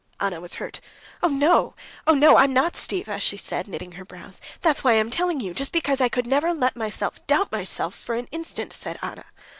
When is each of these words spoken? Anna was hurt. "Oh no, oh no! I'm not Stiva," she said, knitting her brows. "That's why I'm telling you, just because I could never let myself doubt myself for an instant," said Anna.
Anna 0.19 0.41
was 0.41 0.55
hurt. 0.55 0.81
"Oh 1.21 1.27
no, 1.27 1.75
oh 2.07 2.15
no! 2.15 2.37
I'm 2.37 2.51
not 2.53 2.73
Stiva," 2.73 3.19
she 3.21 3.37
said, 3.37 3.67
knitting 3.67 3.91
her 3.91 4.03
brows. 4.03 4.41
"That's 4.61 4.83
why 4.83 4.93
I'm 4.93 5.11
telling 5.11 5.39
you, 5.39 5.53
just 5.53 5.71
because 5.71 6.01
I 6.01 6.09
could 6.09 6.25
never 6.25 6.55
let 6.55 6.75
myself 6.75 7.23
doubt 7.27 7.51
myself 7.51 7.93
for 7.93 8.15
an 8.15 8.25
instant," 8.31 8.73
said 8.73 8.97
Anna. 9.03 9.25